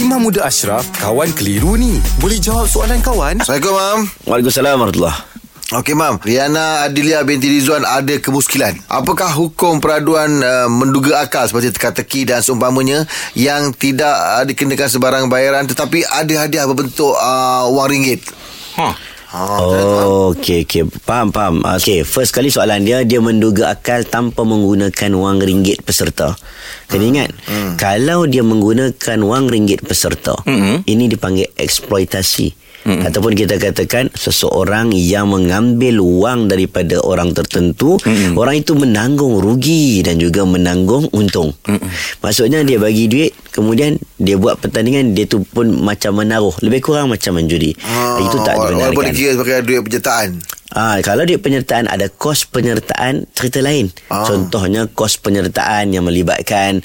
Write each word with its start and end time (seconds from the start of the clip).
Imam 0.00 0.16
Muda 0.24 0.48
Ashraf, 0.48 0.88
kawan 0.96 1.28
keliru 1.36 1.76
ni. 1.76 2.00
Boleh 2.24 2.40
jawab 2.40 2.64
soalan 2.64 3.04
kawan? 3.04 3.36
Assalamualaikum, 3.44 3.76
Mam. 3.76 4.00
Waalaikumsalam 4.24 4.74
warahmatullahi 4.80 5.18
Okey, 5.76 5.92
Mam. 5.92 6.16
Riana 6.24 6.88
Adilia 6.88 7.20
binti 7.20 7.52
Rizwan 7.52 7.84
ada 7.84 8.16
kemuskilan. 8.16 8.80
Apakah 8.88 9.28
hukum 9.36 9.76
peraduan 9.76 10.40
uh, 10.40 10.72
menduga 10.72 11.20
akal 11.20 11.44
seperti 11.44 11.76
teka-teki 11.76 12.24
dan 12.24 12.40
seumpamanya 12.40 13.04
yang 13.36 13.76
tidak 13.76 14.16
uh, 14.16 14.40
dikenakan 14.48 14.88
sebarang 14.88 15.24
bayaran 15.28 15.68
tetapi 15.68 16.00
ada 16.08 16.48
hadiah 16.48 16.64
berbentuk 16.64 17.12
uh, 17.12 17.68
wang 17.68 17.92
ringgit? 17.92 18.24
Ha. 18.80 18.96
Oh, 19.30 20.34
okey 20.34 20.66
okey. 20.66 20.82
Faham 21.06 21.30
faham. 21.30 21.62
Okey, 21.62 22.02
first 22.02 22.34
kali 22.34 22.50
soalan 22.50 22.82
dia 22.82 23.06
dia 23.06 23.22
menduga 23.22 23.70
akal 23.70 24.02
tanpa 24.02 24.42
menggunakan 24.42 25.10
wang 25.14 25.38
ringgit 25.38 25.86
peserta. 25.86 26.34
Kena 26.90 27.04
ingat, 27.06 27.30
hmm. 27.46 27.78
kalau 27.78 28.26
dia 28.26 28.42
menggunakan 28.42 29.18
wang 29.22 29.46
ringgit 29.46 29.86
peserta, 29.86 30.34
hmm. 30.42 30.82
ini 30.90 31.06
dipanggil 31.06 31.46
eksploitasi. 31.54 32.59
Hmm. 32.80 33.04
Ataupun 33.04 33.36
kita 33.36 33.60
katakan 33.60 34.08
seseorang 34.16 34.96
yang 34.96 35.28
mengambil 35.28 36.00
wang 36.00 36.48
daripada 36.48 36.96
orang 37.04 37.36
tertentu, 37.36 38.00
hmm. 38.00 38.40
orang 38.40 38.64
itu 38.64 38.72
menanggung 38.72 39.36
rugi 39.36 40.00
dan 40.00 40.16
juga 40.16 40.48
menanggung 40.48 41.12
untung. 41.12 41.52
Hmm. 41.68 41.80
Maksudnya 42.24 42.64
dia 42.64 42.80
bagi 42.80 43.04
duit, 43.06 43.36
kemudian 43.52 44.00
dia 44.16 44.40
buat 44.40 44.56
pertandingan, 44.56 45.12
dia 45.12 45.28
tu 45.28 45.44
pun 45.44 45.68
macam 45.84 46.16
menaruh, 46.24 46.56
lebih 46.64 46.80
kurang 46.80 47.12
macam 47.12 47.36
menjudi. 47.36 47.76
Ah, 47.84 48.16
itu 48.24 48.36
tak 48.40 48.56
dibenarkan. 48.56 48.96
Walaupun 48.96 49.04
dikira 49.12 49.30
sebagai 49.36 49.60
duit 49.68 49.82
penyertaan. 49.84 50.28
Ah, 50.70 51.02
kalau 51.02 51.26
duit 51.26 51.42
penyertaan 51.42 51.90
ada 51.90 52.06
kos 52.06 52.46
penyertaan 52.46 53.26
cerita 53.34 53.58
lain. 53.58 53.90
Ah. 54.06 54.22
Contohnya 54.22 54.86
kos 54.86 55.18
penyertaan 55.18 55.90
yang 55.90 56.06
melibatkan 56.06 56.80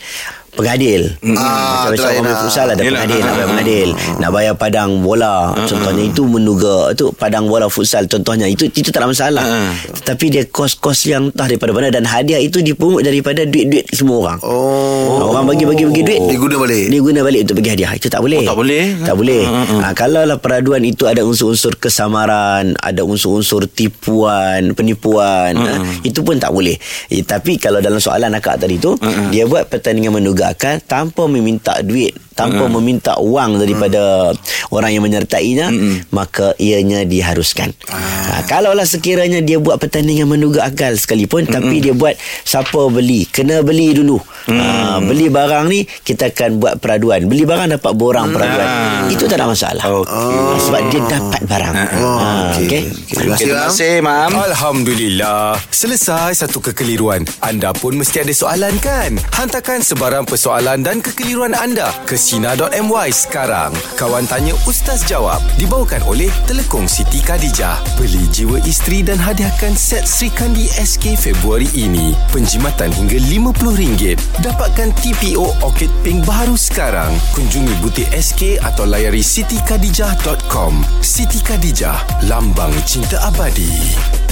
pengadil. 0.55 1.11
Hmm. 1.19 1.35
Ah, 1.35 1.85
Macam 1.85 1.93
tu 1.93 2.03
macam 2.03 2.23
lah. 2.25 2.39
futsal 2.39 2.67
ada 2.67 2.79
Yelah. 2.79 2.91
pengadil, 2.97 3.19
nak 3.19 3.29
bayar 3.29 3.45
Ah. 3.45 3.49
pengadil, 3.49 3.89
nak 4.17 4.31
bayar 4.31 4.53
padang 4.55 4.91
bola. 4.99 5.35
Contohnya 5.65 6.03
itu 6.05 6.23
menduga 6.23 6.75
itu 6.89 7.05
padang 7.11 7.45
bola 7.45 7.67
futsal 7.67 8.03
contohnya 8.05 8.47
itu 8.47 8.65
itu 8.67 8.89
tak 8.89 9.03
ada 9.03 9.07
masalah. 9.07 9.43
Ah. 9.43 9.71
Tetapi 9.95 10.25
dia 10.29 10.43
kos-kos 10.45 11.05
yang 11.05 11.29
entah 11.29 11.45
daripada 11.45 11.71
mana 11.71 11.87
dan 11.89 12.03
hadiah 12.03 12.39
itu 12.39 12.59
dipungut 12.59 13.01
daripada 13.01 13.43
duit-duit 13.43 13.85
semua 13.89 14.17
orang. 14.21 14.39
Oh. 14.41 15.27
Orang 15.27 15.45
bagi-bagi-bagi 15.45 16.01
duit 16.01 16.21
Dia 16.23 16.37
guna 16.37 16.55
balik. 16.57 16.85
Dia 16.87 16.99
guna 16.99 17.19
balik 17.19 17.41
untuk 17.43 17.55
bagi 17.57 17.71
hadiah 17.71 17.91
Itu 17.91 18.07
tak 18.07 18.21
boleh 18.21 18.39
Oh, 18.39 18.45
tak 18.45 18.55
boleh? 18.55 18.83
Tak 19.01 19.15
boleh 19.15 19.41
Hmm, 19.41 19.55
hmm, 19.55 19.67
hmm. 19.67 19.81
ha, 19.81 19.93
Kalau 19.93 20.21
lah 20.21 20.37
peraduan 20.37 20.81
itu 20.81 21.03
Ada 21.03 21.21
unsur-unsur 21.21 21.75
kesamaran 21.75 22.77
Ada 22.77 23.01
unsur-unsur 23.01 23.65
tipuan 23.65 24.71
Penipuan 24.71 25.51
ha, 25.55 25.71
Itu 26.01 26.21
pun 26.21 26.37
tak 26.37 26.51
boleh 26.51 26.75
eh, 27.09 27.21
Tapi 27.21 27.57
kalau 27.57 27.79
dalam 27.79 27.97
soalan 27.97 28.31
akak 28.31 28.59
tadi 28.59 28.77
tu 28.77 28.93
Dia 29.29 29.43
buat 29.43 29.67
pertandingan 29.67 30.13
menduga 30.13 30.44
akal 30.51 30.81
Tanpa 30.83 31.25
meminta 31.25 31.79
duit 31.81 32.13
Tanpa 32.35 32.67
meminta 32.67 33.15
wang 33.23 33.55
daripada 33.55 34.33
Orang 34.69 34.89
yang 34.89 35.01
menyertainya 35.01 35.69
Maka 36.09 36.53
ianya 36.55 37.03
diharuskan 37.03 37.73
ha, 37.87 38.41
Kalaulah 38.45 38.83
sekiranya 38.83 39.39
Dia 39.39 39.57
buat 39.57 39.77
pertandingan 39.77 40.25
menduga 40.27 40.65
akal 40.65 40.95
sekalipun 40.95 41.45
Tapi 41.45 41.81
dia 41.81 41.91
buat 41.91 42.13
Siapa 42.41 42.87
beli 42.87 43.25
Kena 43.25 43.61
beli 43.61 43.91
dulu 43.91 44.17
ha, 44.49 44.97
Beli 44.99 45.27
barang 45.27 45.65
ni 45.65 45.83
Kita 45.83 46.29
akan 46.29 46.51
buat 46.57 46.73
peraduan 46.77 47.25
Beli 47.25 47.43
barang 47.43 47.73
dapat 47.73 47.93
borang 47.93 48.29
peraduan 48.29 48.67
Itu 49.07 49.25
tak 49.25 49.37
ada 49.37 49.47
masalah 49.47 49.83
Okey. 49.85 50.09
Ha, 50.09 50.57
Sebab 50.61 50.81
dia 50.87 51.01
dapat 51.03 51.41
barang 51.43 51.73
Oh, 51.95 52.17
ha, 52.17 52.29
okey. 52.55 52.65
okay. 52.65 52.81
Okey, 52.85 53.13
Terima 53.15 53.33
kasih, 53.33 53.45
Terima 53.45 53.57
Mam. 53.57 53.67
kasih, 53.67 53.93
Mam. 54.01 54.31
Alhamdulillah. 54.47 55.47
Selesai 55.67 56.31
satu 56.37 56.59
kekeliruan. 56.61 57.27
Anda 57.39 57.71
pun 57.71 57.95
mesti 57.95 58.21
ada 58.21 58.31
soalan 58.31 58.75
kan? 58.77 59.15
Hantarkan 59.31 59.79
sebarang 59.79 60.23
persoalan 60.23 60.81
dan 60.81 60.99
kekeliruan 60.99 61.51
anda 61.51 61.91
ke 62.03 62.15
Sina.my 62.15 63.09
sekarang. 63.11 63.75
Kawan 63.93 64.23
Tanya 64.25 64.54
Ustaz 64.63 65.03
Jawab. 65.03 65.43
Dibawakan 65.59 66.07
oleh 66.07 66.31
Telekong 66.47 66.87
Siti 66.87 67.19
Khadijah. 67.19 67.83
Beli 67.99 68.23
jiwa 68.31 68.63
isteri 68.63 69.03
dan 69.03 69.19
hadiahkan 69.19 69.75
set 69.75 70.07
Sri 70.07 70.31
Kandi 70.31 70.71
SK 70.71 71.19
Februari 71.19 71.67
ini. 71.75 72.15
Penjimatan 72.31 72.95
hingga 72.95 73.19
RM50. 73.19 74.15
Dapatkan 74.39 74.95
TPO 74.95 75.59
Orchid 75.61 75.91
Pink 76.01 76.23
baru 76.23 76.55
sekarang. 76.55 77.11
Kunjungi 77.35 77.75
butik 77.83 78.07
SK 78.15 78.63
atau 78.63 78.87
layari 78.87 79.19
sitikadijah.com. 79.21 80.81
Siti 81.03 81.43
Khadijah, 81.43 82.25
lambang 82.31 82.73
cinta 82.87 83.19
abadi. 83.27 84.24